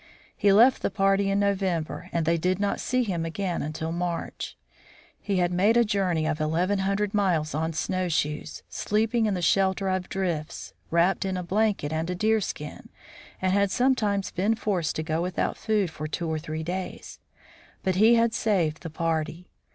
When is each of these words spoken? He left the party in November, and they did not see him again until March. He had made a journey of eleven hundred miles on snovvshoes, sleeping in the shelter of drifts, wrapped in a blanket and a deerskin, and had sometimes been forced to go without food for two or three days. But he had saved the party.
He 0.35 0.51
left 0.51 0.81
the 0.81 0.89
party 0.89 1.29
in 1.29 1.39
November, 1.39 2.09
and 2.11 2.25
they 2.25 2.35
did 2.39 2.59
not 2.59 2.79
see 2.79 3.03
him 3.03 3.23
again 3.23 3.61
until 3.61 3.91
March. 3.91 4.57
He 5.19 5.37
had 5.37 5.51
made 5.53 5.77
a 5.77 5.85
journey 5.85 6.25
of 6.25 6.41
eleven 6.41 6.79
hundred 6.79 7.13
miles 7.13 7.53
on 7.53 7.73
snovvshoes, 7.73 8.63
sleeping 8.67 9.27
in 9.27 9.35
the 9.35 9.43
shelter 9.43 9.89
of 9.89 10.09
drifts, 10.09 10.73
wrapped 10.89 11.23
in 11.23 11.37
a 11.37 11.43
blanket 11.43 11.93
and 11.93 12.09
a 12.09 12.15
deerskin, 12.15 12.89
and 13.39 13.53
had 13.53 13.69
sometimes 13.69 14.31
been 14.31 14.55
forced 14.55 14.95
to 14.95 15.03
go 15.03 15.21
without 15.21 15.55
food 15.55 15.91
for 15.91 16.07
two 16.07 16.27
or 16.27 16.39
three 16.39 16.63
days. 16.63 17.19
But 17.83 17.97
he 17.97 18.15
had 18.15 18.33
saved 18.33 18.81
the 18.81 18.89
party. 18.89 19.51